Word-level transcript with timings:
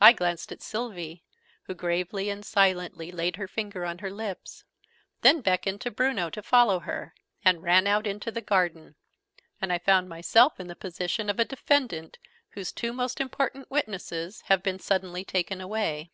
I 0.00 0.14
glanced 0.14 0.50
at 0.50 0.62
Sylvie, 0.62 1.24
who, 1.64 1.74
gravely 1.74 2.30
and 2.30 2.42
silently, 2.42 3.12
laid 3.12 3.36
her 3.36 3.46
finger 3.46 3.84
on 3.84 3.98
her 3.98 4.10
lips, 4.10 4.64
then 5.20 5.42
beckoned 5.42 5.82
to 5.82 5.90
Bruno 5.90 6.30
to 6.30 6.42
follow 6.42 6.78
her, 6.78 7.14
and 7.44 7.62
ran 7.62 7.86
out 7.86 8.06
into 8.06 8.30
the 8.30 8.40
garden; 8.40 8.94
and 9.60 9.70
I 9.70 9.76
found 9.78 10.08
myself 10.08 10.58
in 10.58 10.68
the 10.68 10.74
position 10.74 11.28
of 11.28 11.38
a 11.38 11.44
defendant 11.44 12.16
whose 12.52 12.72
two 12.72 12.94
most 12.94 13.20
important 13.20 13.70
witnesses 13.70 14.40
have 14.46 14.62
been 14.62 14.78
suddenly 14.78 15.22
taken 15.22 15.60
away. 15.60 16.12